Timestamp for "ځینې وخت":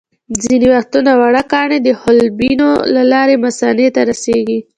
0.41-0.93